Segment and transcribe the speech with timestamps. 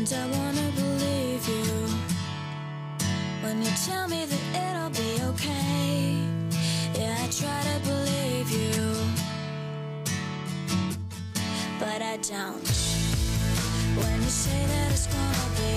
[0.00, 1.86] And I wanna believe you
[3.42, 6.16] when you tell me that it'll be okay.
[6.98, 8.94] Yeah, I try to believe you,
[11.78, 12.66] but I don't.
[14.00, 15.76] When you say that it's gonna be,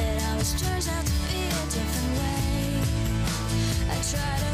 [0.00, 2.80] it always turns out to be a different way.
[3.92, 4.53] I try to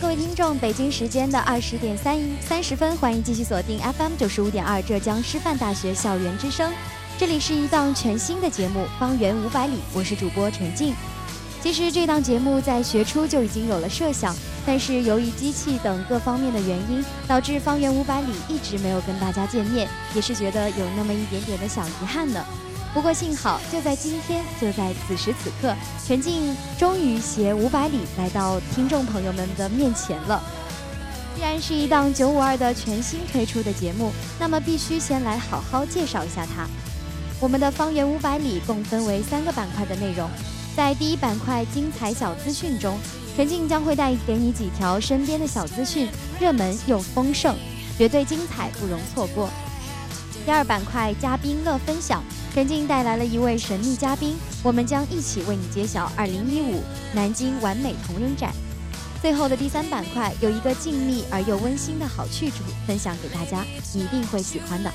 [0.00, 6.72] 各位听众，北京时间的二十点三三十分，欢迎继续锁定 FM 九十五点二浙江师范大学校园之声。
[7.16, 10.94] 这里是一档全新的节目《方圆五百里》，我是主播陈静。
[11.62, 14.34] 其实这档节目在学初就已经有了设想，
[14.66, 22.44] 但是由于机器等各方面的原因，导致《方圆五百里》一直没有跟大家见面，也是觉得有那么一点点的小遗憾呢。
[22.94, 25.74] 不过幸好，就在今天，就在此时此刻，
[26.06, 30.40] 陈静终于携五百里来到听众朋友们的面前了。
[31.34, 36.68] 既然是一档九五二的全新推出的节目，那么必须先来好好介绍一下它。
[37.40, 40.30] 我们的方圆五百里共分为三个板块的内容，
[40.76, 42.96] 在第一板块精彩小资讯中，
[43.36, 47.56] 陈静将会带给你几条身边的小资讯，热门又丰盛，
[47.98, 49.50] 绝对精彩，不容错过。
[50.46, 52.22] 第二板块嘉宾乐分享，
[52.54, 56.80] 陈静带来了一位神秘嘉宾，我们将一起为你揭晓2015
[57.12, 58.52] 南京完美同人展。
[59.20, 64.92] 最后的第三板块有一个静谧而又温馨的好去处，分享给大家，一定会喜欢的。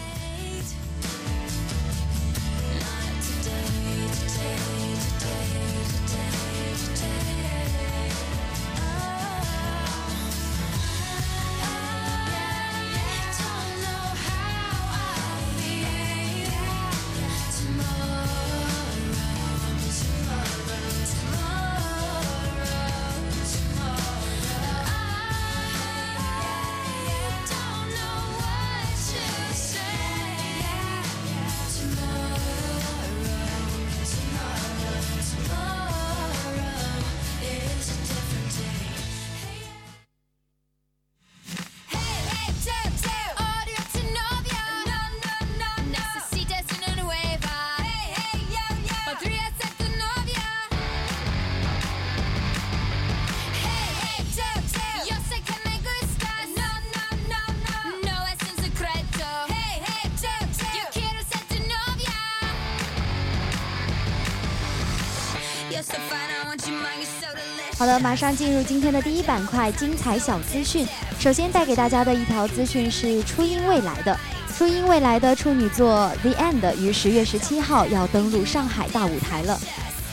[67.80, 70.86] 好了，马上进入今天的第一板块精彩小资讯。
[71.18, 74.20] 首先带给大家的一条资讯是初音未来的，
[74.54, 79.58] 初音未来的处女作《The End》于十月十七号要登陆上海大舞台了。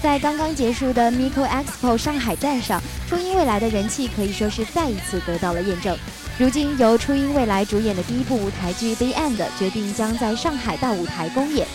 [0.01, 5.99] 在刚刚结束的 Miko Expo 上海站上，初音未来的人气可以说是再一次得到了验证。
[6.39, 11.67] 如今由初音未来主演的第一部舞台剧《The End》决定将在上海大舞台公演。《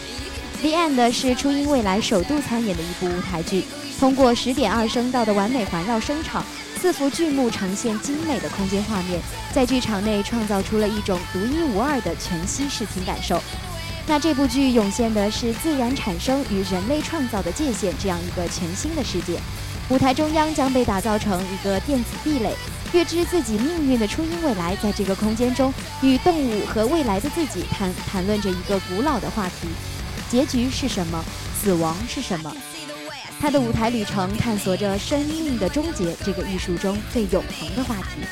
[0.61, 3.66] The End》是初音未来首度参演的一部舞台剧。
[3.99, 6.45] 通过十点二声道的完美环绕声场，
[6.79, 9.19] 四幅剧目呈现精美的空间画面，
[9.51, 13.41] 在剧场内创造出了一种独一无二的全息视听感受。
[14.05, 19.39] 那这部剧涌现的是自然产生与人类创造的界限这样一个全新的世界。
[19.89, 22.53] 舞台中央将被打造成一个电子壁垒，
[22.93, 25.73] 预知自己命运的初音未来在这个空间中
[26.03, 29.67] 与动物和未来的自己谈谈论着一个古老的话题：
[30.31, 31.21] 结局是什么？
[31.61, 32.55] 死亡是什么？
[33.41, 38.25] 他的舞台旅程探索着生命的终结这个艺术中最永恒的话题。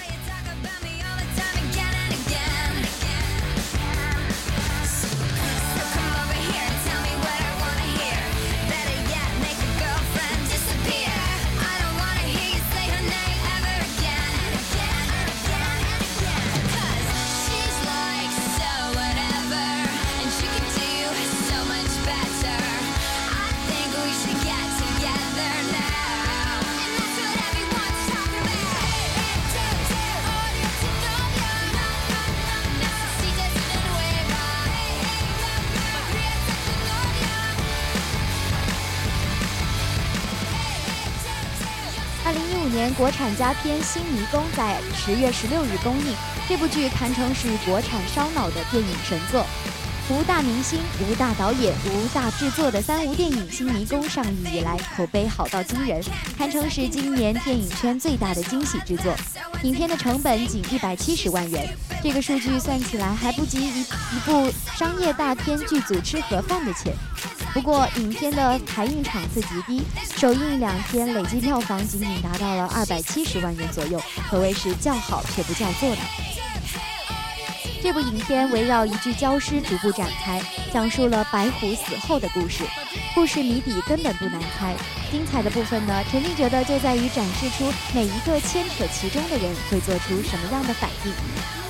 [42.99, 46.13] 国产佳片《新迷宫》在十月十六日公映，
[46.49, 49.45] 这部剧堪称是国产烧脑的电影神作。
[50.09, 56.03] 无大明星、无大导演、无大制作的三无电影《新迷宫》上映以来，口碑好到惊人，
[56.37, 59.15] 堪称是今年电影圈最大的惊喜之作。
[59.63, 61.73] 影片的成本仅一百七十万元，
[62.03, 66.93] 这个数据算起来还不及一一部商业大片剧组吃盒饭的钱。
[67.53, 69.81] 不过，影片的排映场次极低，
[70.15, 75.97] 首映两天累计票房仅仅达到了二百七十万元左右，可谓是叫好却不叫座的。
[77.81, 80.41] 这部影片围绕一具焦尸逐步展开，
[80.73, 82.63] 讲述了白虎死后的故事。
[83.15, 84.75] 故事谜底根本不难猜，
[85.11, 91.11] 精彩的部分呢，陈立觉得就在于展示出每一个牵扯其中的人会做出什么样的反应。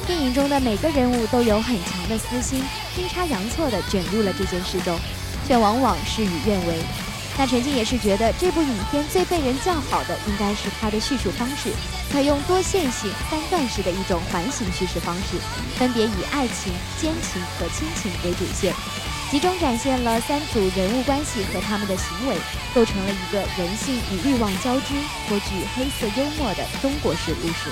[0.06, 2.64] 电影中的每个人物都有很强的私心，
[2.98, 5.00] 阴差阳错地卷入了这件事中，
[5.50, 6.78] 却往往事与愿违。
[7.36, 11.72] 那陈静也是觉得这部影片最被人叫好的，应该是它的叙述方式，
[12.12, 15.40] 采用多线性、三段式的一种环形叙事方式，
[15.76, 18.72] 分别以爱情、奸情和亲情为主线，
[19.32, 22.36] 集中展现了三组人物关系和他们的行为，
[22.76, 24.94] 构成了一个人性与欲望交织、
[25.28, 27.72] 颇具黑色幽默的中国式故事。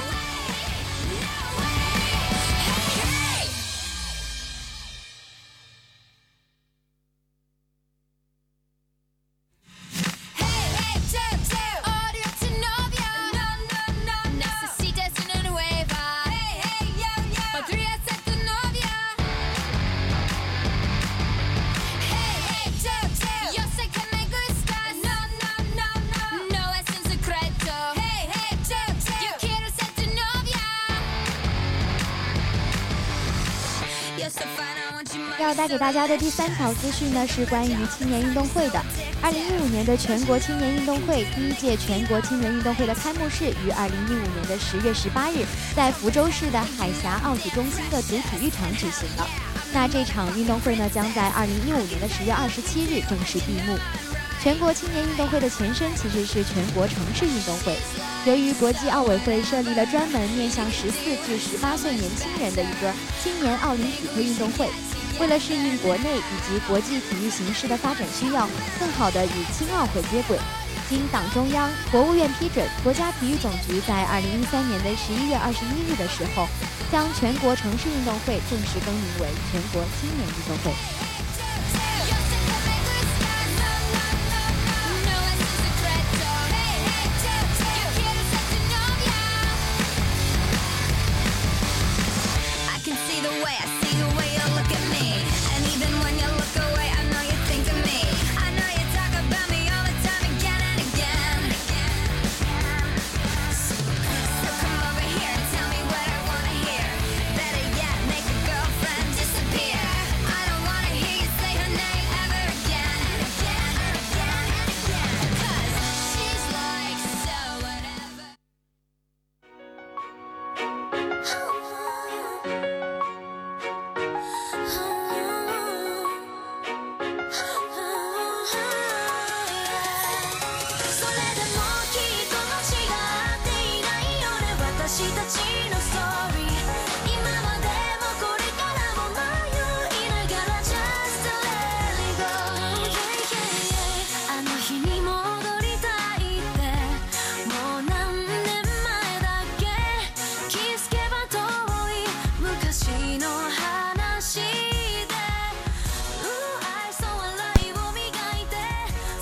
[35.67, 38.81] 给大家的第三条资讯呢，是关于青年运动会的。
[39.21, 49.27] 二零一五年的全国青年运动会第一届全国青年运动会的开幕式于二零一五年的十月十八日，在福州市的海峡奥体中心的主体育场举行了。
[49.73, 53.77] 那这场运动会呢，将在二零一五年的十月二十七日正式闭幕。
[54.41, 57.75] 全国青年运动会的前身其实是全国城市运动会。
[58.25, 64.69] 由于国际奥委会设立了专门面向十四至十八岁年轻人的一个青年奥林匹克运动会，
[65.19, 68.47] 为了适应国内以及国际体育形势的发展需要，
[68.79, 70.37] 更好地与青奥会接轨，
[70.87, 76.47] 经党中央、国务院批准，国家体育总局在二零一三年的十一月二十一日的时候，
[76.91, 81.16] 将全国城市运动会正式更名为全国青年运动会。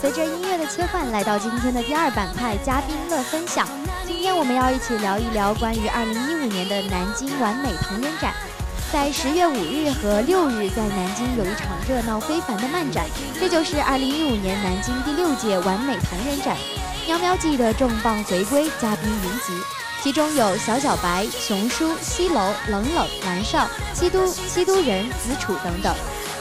[0.06, 3.68] 随着音乐的切换，来到今天的第二板块嘉宾乐分享。
[4.06, 8.32] 今天我们要一起聊一聊关于二零一五年的南京完美同人展。
[8.94, 13.04] 在十月五日和六日，在南京有一场热闹非凡的漫展，
[13.40, 16.56] 这就是二零一五年南京第六届完美同人展。
[17.08, 19.60] 喵喵记的重磅回归，嘉宾云集，
[20.04, 25.96] 其中有小小白、熊叔、西楼、冷冷、蓝少、七都、七都人、子楚等等。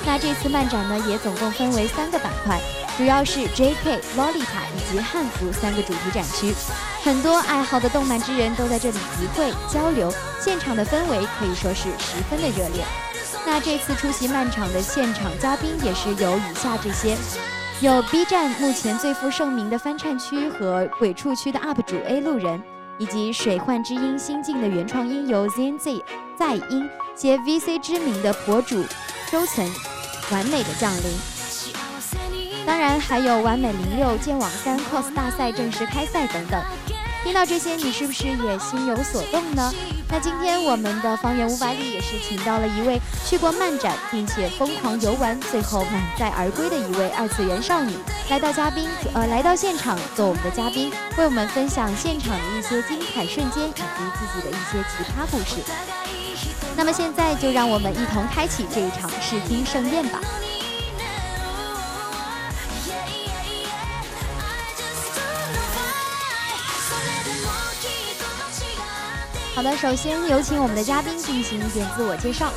[0.04, 2.60] 那这次漫展呢，也总共分为三个板块。
[2.96, 6.54] 主要是 J.K.、Lolita 以及汉服三个主题展区，
[7.02, 12.84] 很多爱好的动漫之人都在这里集会交流，现场的氛围可以说是十分的热烈。
[13.44, 17.16] 那这次出席漫场的现场嘉宾也是有以下这些：
[17.80, 22.62] 有 B 站目前最负盛名的翻唱区和鬼畜区的 UP 主 A 路人，
[22.98, 26.00] 以及水幻之音新晋的原创音由 ZNZ
[26.38, 28.84] 在音携 VC 知名的博主
[29.32, 29.68] 周岑，
[30.30, 31.33] 完美的降临。
[32.84, 36.62] 然还有完美零六剑网三 cos 大赛正式开赛等等，
[37.24, 39.72] 听到这些你是不是也心有所动呢？
[40.10, 47.94] 那今天我们的方圆五百里也是请到了一位去过漫展并且疯狂游玩，最后满载而归的一位二次元少女，
[48.28, 55.62] 来到嘉宾呃来到现场做我们的嘉宾，为我们分享现场的一些精彩瞬间以及自己的一些奇葩故事。
[56.76, 60.20] 那么现在就让我们一同开启这一场视听盛宴吧。
[69.54, 72.50] 好的，首先有请我们的嘉宾进行一点自我介绍。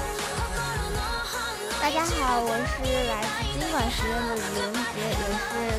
[1.77, 5.77] 大家好，我是来自经管学院的李文杰，也是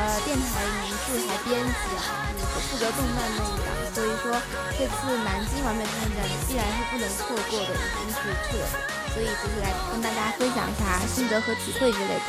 [0.24, 2.32] 电台名制台编辑啊，
[2.64, 3.68] 负责动漫那一档。
[3.92, 4.40] 所以说
[4.72, 8.66] 这次南京完美动漫展必然是不能错过的，已经是去了，
[9.12, 12.24] 所以就是来跟大家分享一下心得和体会之类的。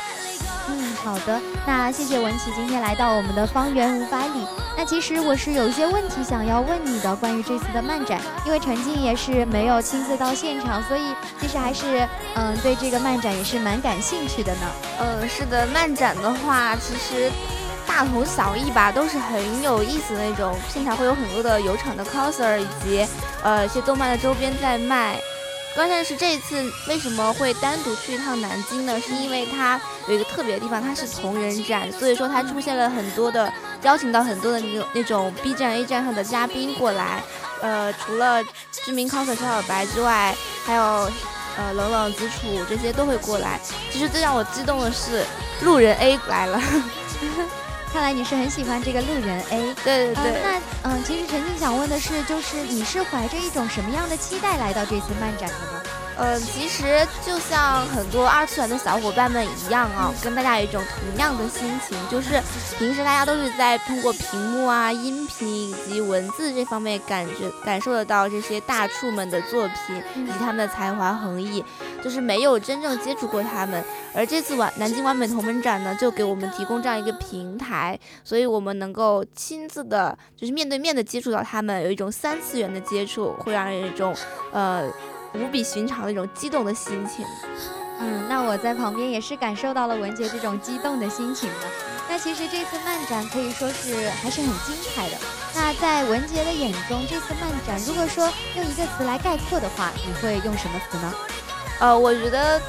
[0.68, 4.46] 嗯，好的，那谢谢文琪今天来到我们的方圆五百里。
[4.76, 14.66] 那其实我是有一些问题想要问你的，关于这次的漫展，因为陈静也是没有亲自到现场，所以其实还是嗯对这个漫展也是蛮感兴趣的呢。
[15.00, 17.30] 嗯，是的，漫展的话其实
[17.86, 23.06] 大同小异吧，都是很有意思的那种，现场会有很多的有场的 coser 以及
[23.42, 25.18] 呃一些动漫的周边在卖。
[25.74, 29.00] 关键是这一次为什么会单独去一趟南京呢？
[29.00, 33.50] 是因为它有一个特别的地方，它是同人展，所以说它出现了很多的
[33.82, 37.22] 邀请到很多的那种那种 B 站 A 站上的嘉宾过来。
[37.62, 40.34] 呃，除了知名 coser 小小白之外，
[40.66, 40.82] 还有
[41.56, 43.60] 呃冷冷子楚这些都会过来。
[43.90, 45.24] 其实最让我激动的是
[45.62, 46.60] 路人 A 来了。
[47.92, 50.42] 看来你是很喜欢这个路人 A，对对对。
[50.42, 55.79] 那嗯，其实陈静想问的是，就是你是怀着一种什么样的期待来到这次漫展的呢？
[56.22, 56.84] 嗯，其实
[57.24, 62.38] 就像很多二次元的小伙伴们一样啊，跟大家有一种同样的心情，就是
[62.78, 71.64] 平时大家都是在通过屏幕啊、音频以及文字这方面感觉感受得到这些大触们的作品以及他们的才华横溢，
[72.04, 73.82] 就是没有真正接触过他们。
[74.14, 84.14] 而这次完南京完美同门展呢，就给我们提供这样一个平台，所以我们能够亲自的，就是面对面的接触到他们，有一种三次元的接触，会让人有一种
[84.52, 84.86] 呃。
[85.34, 87.24] 无比寻常的一种激动的心情，
[88.00, 91.66] 嗯，那我在旁边也是感受到了文杰这种激动的心情的。
[92.08, 95.16] 那其实这次漫展可以说是还是很精彩的。
[95.54, 101.14] 那在文杰的眼中，这次漫展如果说用一个词来概括的话，你会用什么词呢？
[101.78, 102.60] 呃，我觉得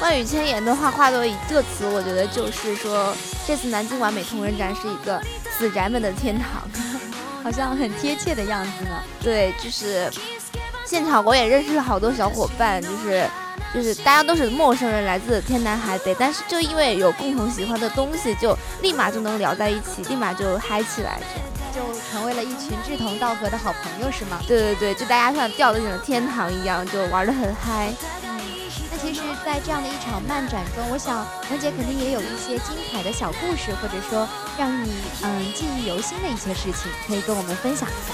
[0.00, 3.14] 万语千言的话，化作一个词，我觉得就是说，
[3.46, 5.22] 这次南京完美同人展是一个
[5.56, 6.68] 死宅们的天堂，
[7.44, 9.00] 好像很贴切的样子呢。
[9.22, 10.10] 对，就是。
[10.84, 13.26] 现场我也认识了好多小伙伴，就是
[13.74, 21.18] 就是大家都是陌生人，来自天南海北，但是就因为有共同喜欢的东西，就立马就能聊在一起，立马就嗨起来，
[21.72, 24.38] 这样就成为了一群志同道合的好朋友，是吗？
[24.46, 27.90] 对对对，就大家像掉进了天堂一样，就玩得很嗨。
[28.24, 28.40] 嗯，
[28.90, 38.12] 那其实，在这样的一场漫展中，我想文姐肯定也有一些精彩的小故事，或者说让你嗯记忆犹新的一些事情，可以跟我们分享一下。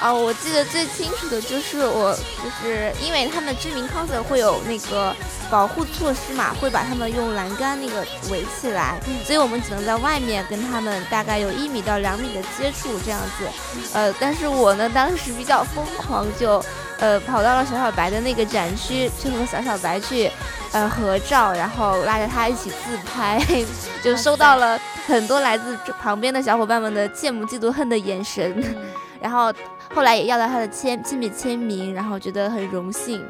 [0.00, 5.12] 啊，我记得最清楚的就是我，就是因为他们知名 coser 会有那个
[5.50, 13.48] 保护措施嘛，会把他们用栏杆那个围起来，所以我们只能在外面跟他们大概有一米到两米的接触这样子。
[13.92, 16.64] 呃，但是我呢当时比较疯狂，就
[17.00, 20.30] 呃跑到了小小白的那个展区，去和小小白去
[20.70, 23.44] 呃合照，然后拉着他一起自拍，
[24.00, 24.78] 就收到了
[25.08, 28.62] 很多来自旁边的小伙伴们的羡慕嫉妒恨的眼神，
[29.20, 29.52] 然后。
[29.94, 33.24] 后来也要到他的签亲笔签名，然后觉得很荣幸。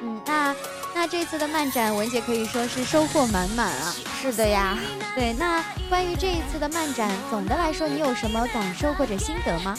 [0.00, 0.54] 嗯，那
[0.94, 3.94] 那这次的漫展，文姐可以说是收获满满啊。
[4.20, 4.78] 是的呀，
[5.14, 5.32] 对。
[5.34, 9.76] 那关于这一次的漫展，总的来说，你有什么感受或者心得吗？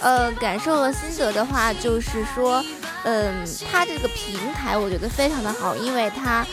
[0.00, 2.62] 呃，感受和心得的话，就是说，
[3.04, 3.34] 嗯，
[3.70, 6.46] 它这个平台我觉得非常的好，因为它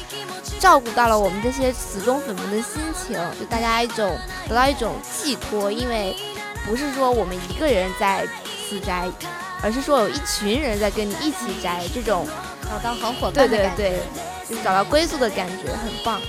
[0.59, 6.15] 照顾到了我们这些死忠粉们的心情，就大家一种得到一种寄托，因为
[6.65, 8.25] 不是说我们一个人在。
[8.71, 9.11] 自宅，
[9.61, 12.25] 而是说有一群人在跟你一起摘，这种
[12.63, 13.99] 找到好伙伴的感觉，对对对，
[14.47, 16.21] 就是找到归宿的感觉，很棒。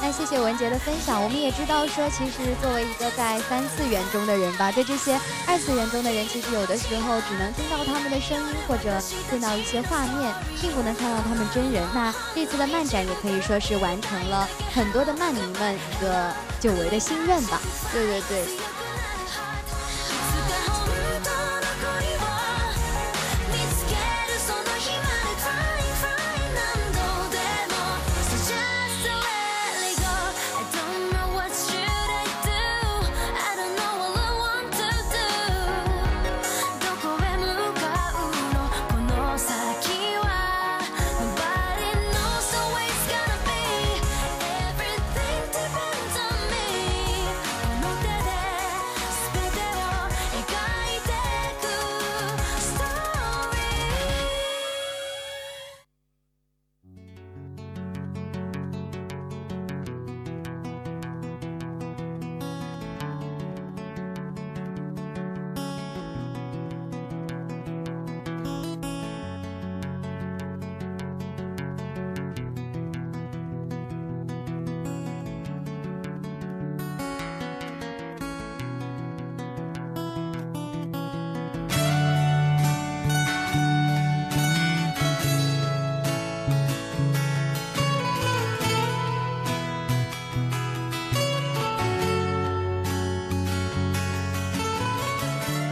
[0.00, 1.20] 那谢谢文杰的分享。
[1.20, 8.94] 我们也知道说，其实作为一个在三次元中的人吧，对这些二次元中的人，其实有的时候只能听到他们的声音或者
[9.28, 11.82] 见到一些画面，并不能看到他们真人。
[11.92, 17.60] 那这次的漫展也可以说是完成了很多的漫迷们一个久违的心愿吧。
[17.92, 18.44] 对对对。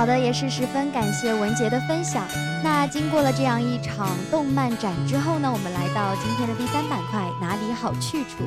[0.08, 2.26] 的，也是十分感谢文杰的分享。
[2.64, 8.44] 那经过了这样一场动漫展之后呢，我们来到今天的第三板块，哪里好去处？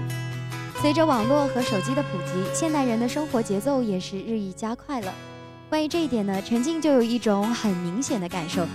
[0.82, 5.14] 随着网络和手机的普及，现代人的生活节奏也是日益加快了。
[5.70, 8.66] 关于这一点呢，陈静就有一种很明显的感受，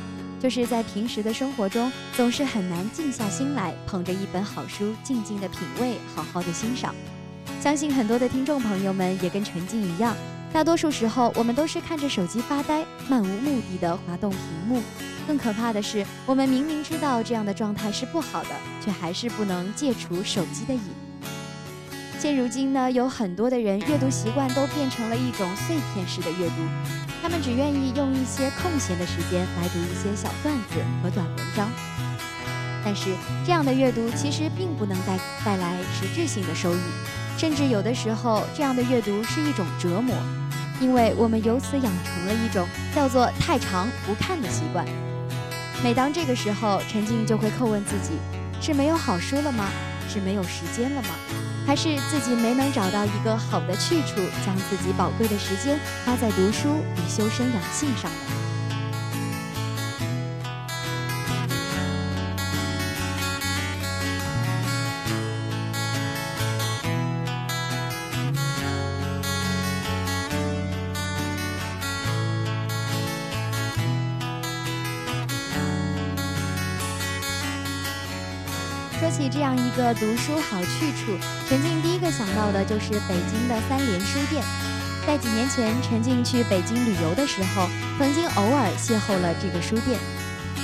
[0.40, 6.94] 就是在平时的生活中，总是很难静下心来，捧着一本好书，静静的品味，好好的欣赏。
[7.60, 10.16] 相信很多的听众朋友们也跟陈静一样。
[10.56, 14.80] 大多数时候，我们都是看着手机发呆，漫无目的的滑动屏幕。
[15.26, 18.48] 更可怕的是，我们明明知道这样的状态是不好的，
[18.82, 20.80] 却还是不能戒除手机的瘾。
[22.18, 26.54] 现如今呢，有很多的人阅读习惯都变成了一种碎片式的阅读，
[27.20, 31.70] 他们只愿意用一些空闲的时间来读一些小段子和短文章。
[32.82, 33.10] 但是，
[33.44, 36.80] 这样的阅读其实并不能带带来实质性的收益，
[37.36, 40.16] 甚至有的时候，这样的阅读是一种折磨。
[40.80, 44.84] 因为我们由此养成了一种叫做“太长不看”的习惯。
[45.82, 48.18] 每当这个时候，陈静就会叩问自己：
[48.60, 49.68] 是没有好书了吗？
[50.08, 51.08] 是没有时间了吗？
[51.66, 58.45] 还是自己没能找到一个好的去处，将自己宝贵的时间花在读书与修身养性上呢？
[79.76, 81.12] 个读书好去处，
[81.46, 84.42] 陈静第一个想到的就是北京的三联书店。
[85.06, 89.98] 在几年前，陈静去北京旅游的时候，曾经偶尔邂逅了这个书店。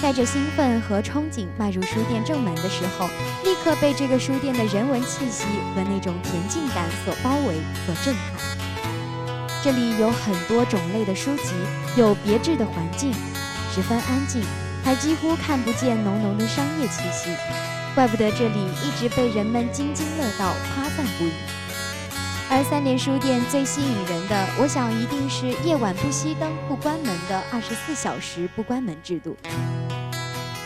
[0.01, 3.07] 带着兴奋和憧憬迈入书店正门的时候，
[3.45, 5.45] 立刻被这个书店的人文气息
[5.75, 7.55] 和那种恬静感所包围、
[7.87, 8.59] 所震撼。
[9.63, 11.53] 这里有很多种类的书籍，
[11.97, 13.13] 有别致的环境，
[13.73, 14.43] 十分安静，
[14.83, 17.31] 还几乎看不见浓浓的商业气息。
[17.95, 21.33] 怪不得这里一直被人们津津乐道、夸赞不已。
[22.49, 29.37] 而三联书店最吸引人的，我想一定是夜晚不熄灯、不关门的二十四小时不关门制度。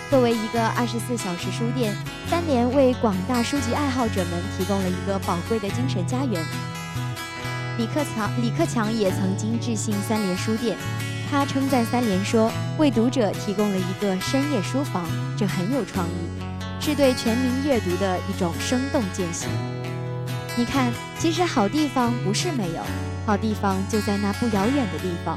[0.09, 1.93] 作为一个二十四小时书店，
[2.31, 6.45] 三联为广大书籍爱好者们提供了一个宝贵的精神家园。
[7.77, 10.77] 李克强，李克强也曾经致信三联书店，
[11.29, 15.05] 他称赞三联说：“为读者提供了一个深夜书房，
[15.37, 16.11] 这很有创意。”
[16.87, 19.49] 是对全民阅读的一种生动践行。
[20.57, 22.83] 你看，其实好地方不是没有，
[23.27, 25.37] 好地方就在那不遥远的地方。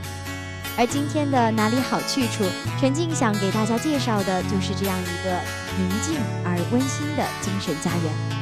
[0.78, 2.44] 而今天的哪里好去处，
[2.80, 5.40] 陈静想给大家介绍的就是这样一个
[5.76, 8.39] 宁静而温馨的精神家园。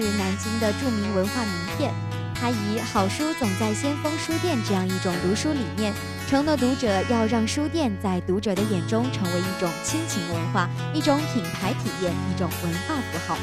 [0.00, 1.92] 是南京的著名文化名片，
[2.34, 5.92] 他以“好书总在先锋书店”这样一种读书理念，
[6.26, 13.36] 承诺读者要让书店在读者的眼中成为一种亲情文化、一种品牌体验、一种文化符号。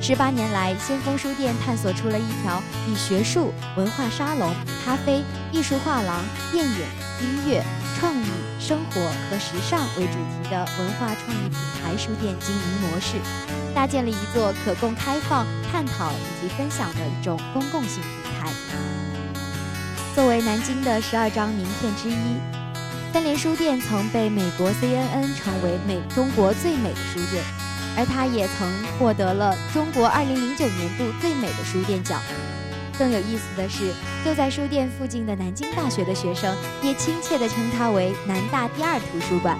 [0.00, 6.78] 十八年来，先锋书店探索出了一条以学术、文化沙龙、咖啡、艺术画廊、电影、
[7.20, 7.64] 音乐、
[8.60, 13.16] 生活和时尚为主题的文化创意品牌书店经营模式。
[13.74, 18.52] 搭建了一座可供开放、探讨以及分享的一种公共性平台。
[20.14, 22.36] 作为南京的十二张名片之一，
[23.12, 27.42] 三联书店曾被美国 CNN 称为美中国最美的书店，
[27.96, 28.68] 而它也曾
[28.98, 32.20] 获得了中国2009年度最美的书店奖。
[33.00, 39.58] 更有意思的是，就在书店附近的南京大学的学生也亲切地称它为“南大第二图书馆”。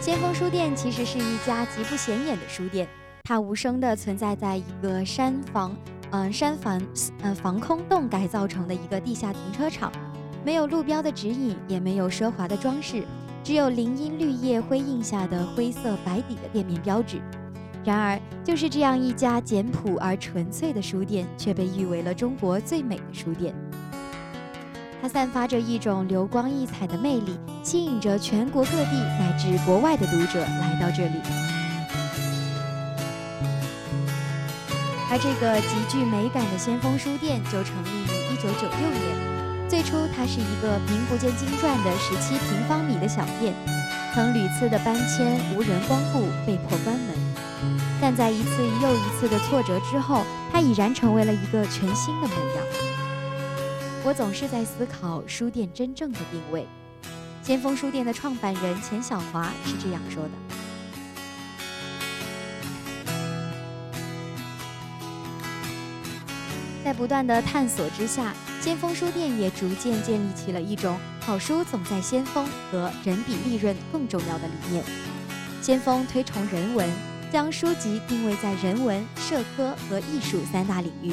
[0.00, 2.86] 先锋书店其实是一家极不显眼的书店，
[3.26, 5.74] 它无声地存在在一个山房，
[6.10, 6.78] 嗯，山房，
[7.22, 9.90] 呃，防空洞改造成的一个地下停车场，
[10.44, 13.02] 没有路标的指引，也没有奢华的装饰，
[13.42, 17.18] 只有林荫绿叶辉映下的灰色白底的店面标志。
[17.82, 23.54] 然而，就是这样一家简朴而纯粹的书店，却被誉为了中国最美的书店。
[25.00, 27.38] 它散发着一种流光溢彩的魅力。
[27.62, 31.53] 吸引着全国各地乃至国外的读者来到这里。
[35.14, 43.54] 而这个极具美感的先锋书店就成立于1996年，最初它是一个名不见经传的17平方米的小店，
[44.12, 47.14] 曾屡次的搬迁，无人光顾，被迫关门。
[48.00, 52.64] 但在一次又一次的挫折之后，它已然成为了一个全新的模样。
[54.02, 56.66] 我总是在思考书店真正的定位。
[57.40, 60.30] 先锋书店的创办人钱小华是这样说的：
[66.94, 74.84] 不断的探索之下，先锋书店也逐渐建立起了一种好书总在先锋和人比利润更重要的理念。
[75.60, 76.88] 先锋推崇人文。
[77.32, 81.12] 将书籍定位在人文、社科和艺术三大领域。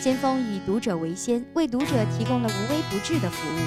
[0.00, 3.60] 先锋以读者为先，为读者提供了无微不至的服务。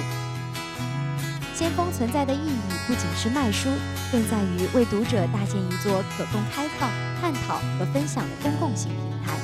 [1.54, 3.70] 先锋存在的意义不仅是卖书，
[4.12, 9.39] 更在于为读者搭建一座可供开放、探讨和分享的公共性平台。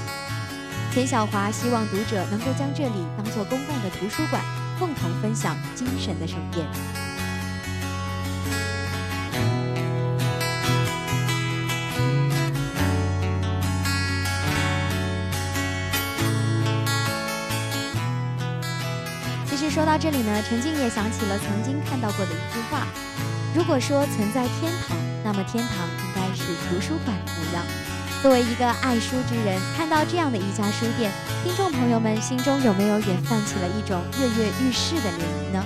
[0.97, 4.43] 钱小华希望读者能够将这里当做公共的图书馆，
[4.79, 6.67] 共同分享精神的盛宴。
[19.45, 22.87] 其实说到这里呢，陈静也想起了曾经看到过的一句话：
[23.55, 27.96] 如果说存在天堂，那么天堂应该是图书馆的模样。
[28.23, 31.13] 作为一个爱书之人，看到这样的一家书店，
[31.45, 35.65] 听众朋友们心中有没有也泛起了一种跃跃欲试的涟漪呢？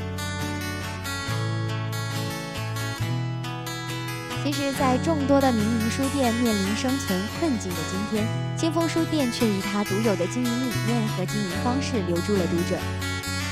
[4.43, 8.27] 其实，在众多的民营书店面临生存困境的今天，
[8.59, 12.77] 先锋书店却以它独有的经营理念和经营方式留住了读者。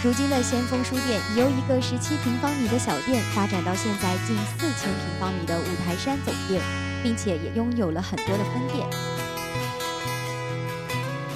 [0.02, 6.60] 如今的先锋书店已由一个十七平方米的小店发展到现在近四千平方米的五台山总店，
[7.02, 8.86] 并且也拥有了很多的分店。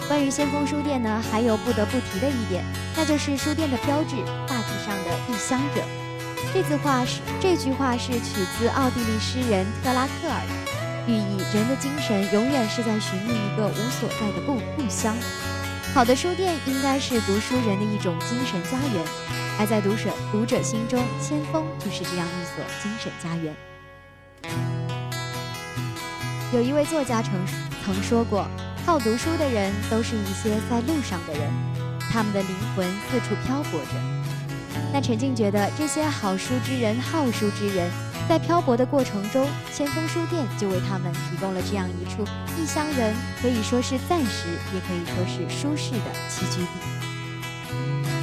[0.09, 2.63] 关于先锋书店呢，还有不得不提的一点，
[2.97, 5.81] 那就是书店的标志大体上的“异乡者”。
[6.53, 10.43] 这句话是这句话是取自奥地利诗人特拉克尔，
[11.07, 15.17] 寓意人的精神永远是在寻觅一个无所在的故故乡。
[15.95, 19.03] 好的书店应该是读书人的一种精神家园，
[19.59, 23.72] 而在读者读者心中，先锋就是这样一所精神家园。
[26.53, 27.33] 有一位作家曾
[27.83, 28.47] 曾说过，
[28.85, 31.51] 好读书的人都是一些在路上的人，
[32.11, 33.93] 他们的灵魂四处漂泊着。
[34.93, 37.91] 那陈静觉得，这些好书之人、好书之人。
[38.29, 42.23] 在漂泊的过程中，先锋书店就为他们提供了这样一处
[42.57, 48.22] 异乡人可以说是暂时，也可以说是舒适的栖居地。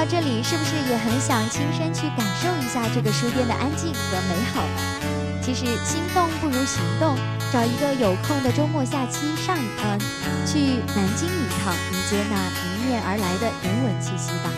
[0.00, 4.64] 到这里是不是也很想亲身去感受一下这个书店的安静和美好？
[5.42, 7.18] 其实心动不如行动，
[7.52, 10.00] 找一个有空的周末假期上，嗯，
[10.46, 14.48] 去南京一趟，迎接那迎面而来的人文气息吧。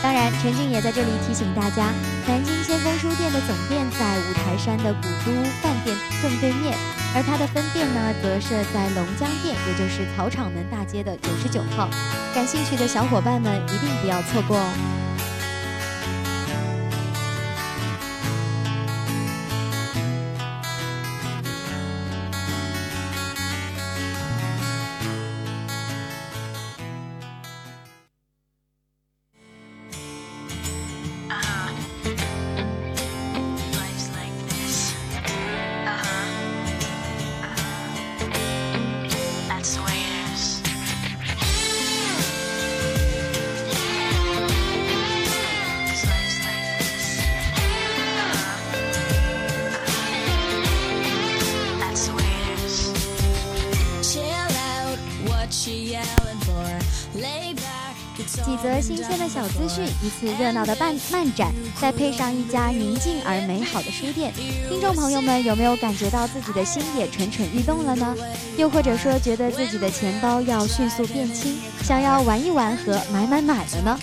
[0.00, 1.90] 当然，陈静也在这里提醒大家，
[2.28, 6.78] 南京先锋书店的总店在五台山的古都饭店正对面，
[7.18, 11.90] 而它的分店呢，则设在龙江店，也就是草场门大街的九十九号。
[12.32, 14.97] 感兴趣的小伙伴们，一定不要错过哦。
[60.00, 64.32] 一次热闹的漫漫展，再配上一家宁静而美好的书店，
[64.68, 68.14] 听众朋友们有没有感觉到自己的心也蠢蠢欲动了呢？
[68.56, 73.98] 又或者说，觉得自己的钱包要迅速变轻，想要玩一玩和买买买了呢？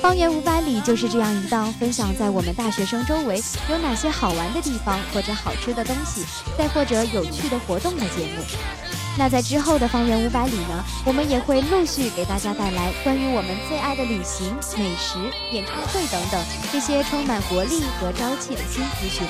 [0.00, 6.24] 方圆五百里就是这样一档分享在我们大学生周围有哪些好玩的地方，或者好吃的东西，
[6.56, 8.87] 再或者有趣的活动的节目。
[9.18, 15.18] 那在之后的方圆五百里呢，我们也会陆续给大家带来关于我们最爱的旅行、美食、
[15.50, 16.40] 演唱会等等
[16.72, 19.26] 这些充满活力和朝气的新资讯。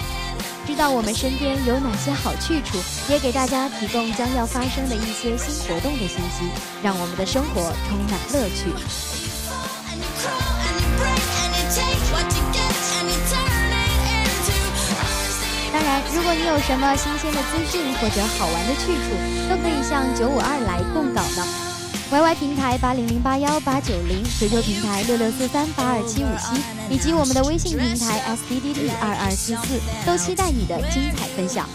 [0.67, 2.77] 知道我们身边有哪些好去处，
[3.11, 6.45] 也给大家提供将要发生的一些新活动的信息，
[6.83, 9.18] 让我们的生活充满乐趣。
[15.73, 19.15] 当然，如果你有什么新鲜的资讯或者好玩的去处，
[19.49, 21.47] 都可以向九五二来供稿呢。
[22.11, 31.69] YY 平台八零零八幺八九零，QQ 平台六六四三八二七五七，以及我们的微信平台 SDDD 二二四四，都期待你的精彩分享。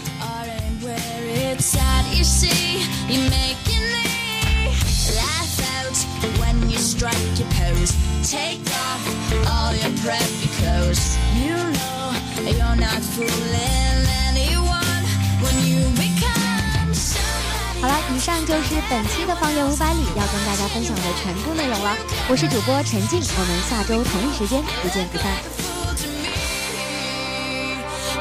[17.80, 21.96] 好了，以上就是本期的方圆五百里要跟大家分享的全部内容了。
[22.28, 25.24] 我是主播陈静，我们下周同一时间不见不散。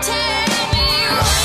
[0.02, 0.18] Tell
[0.74, 1.43] me.